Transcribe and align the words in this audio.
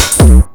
thank 0.00 0.30
you 0.30 0.53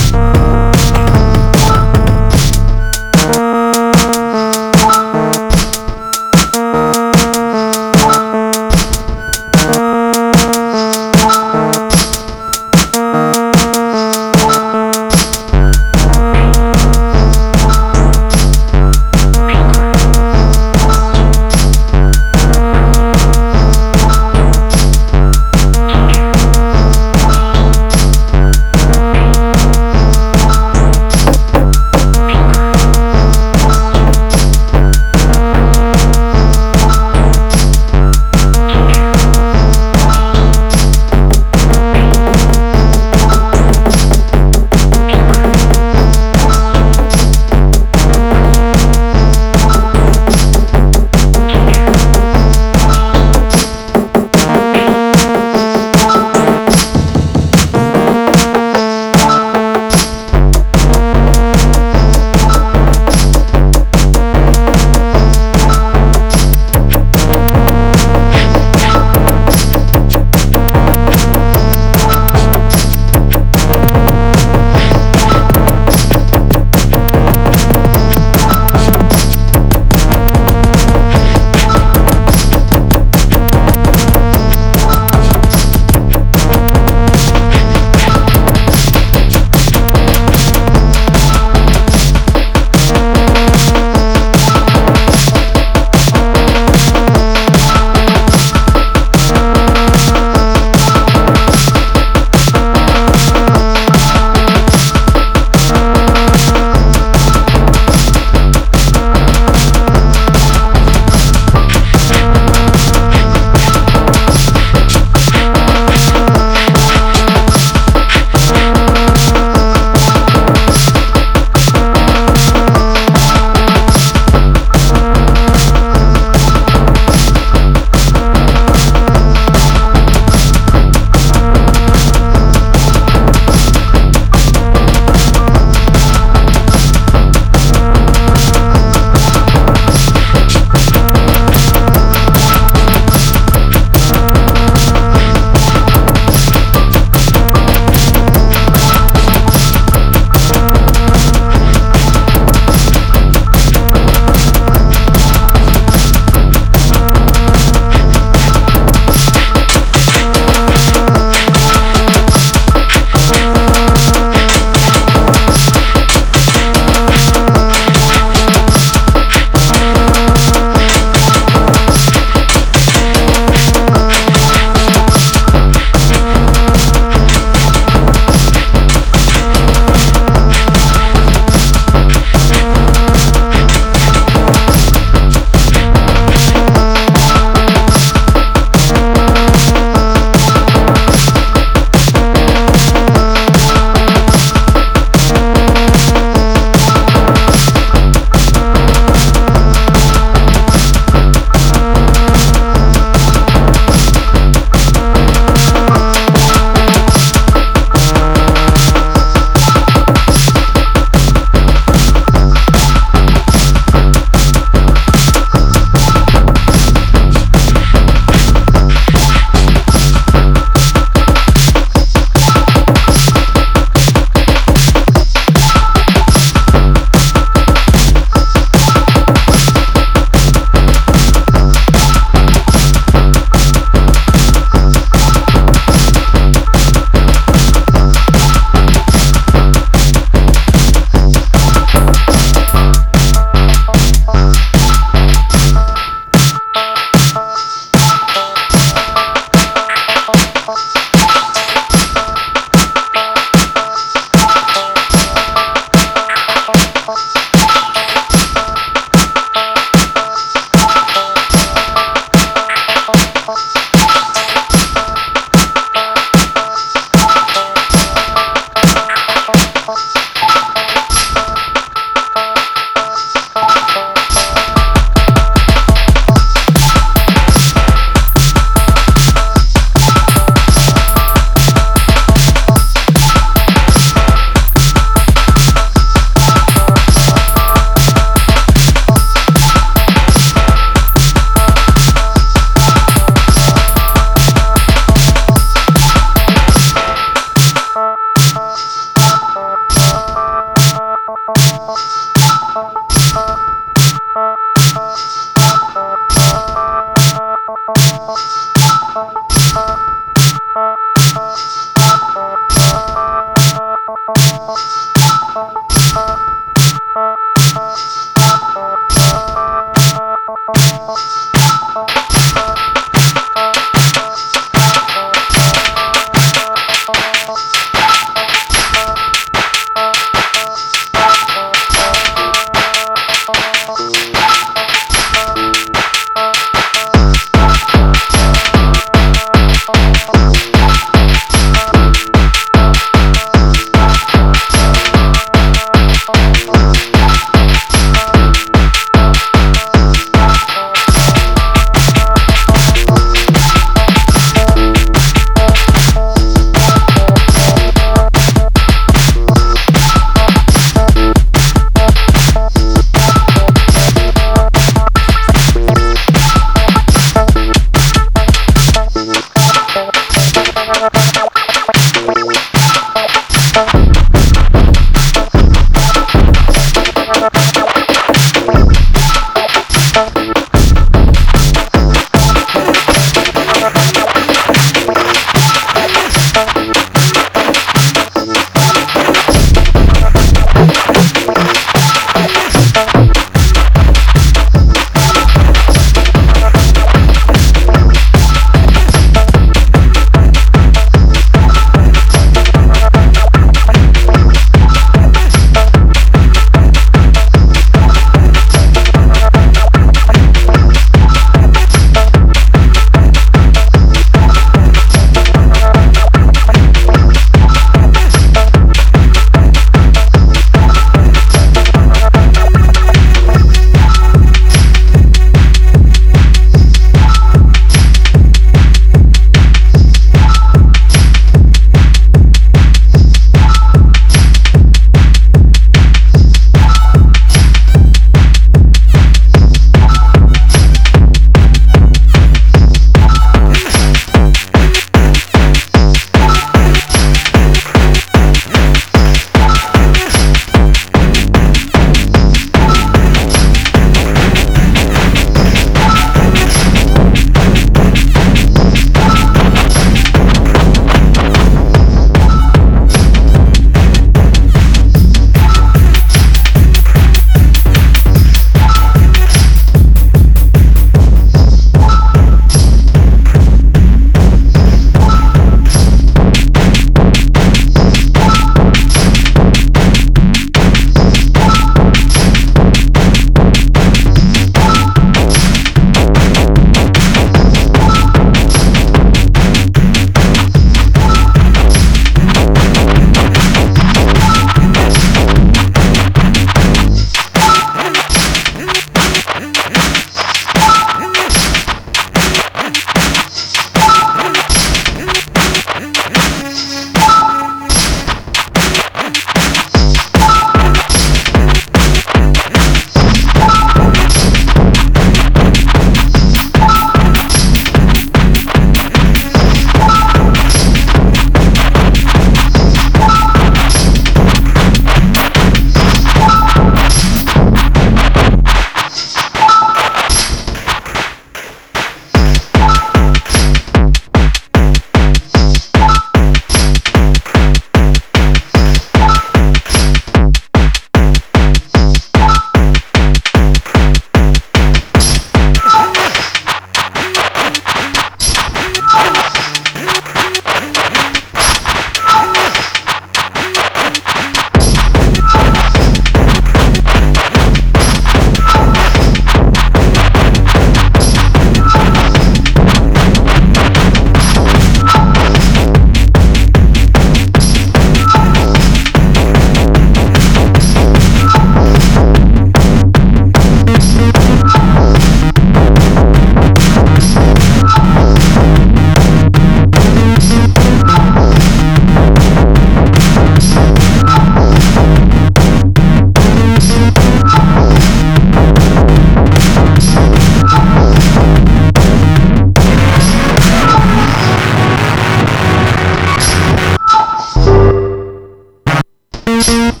you 599.67 600.00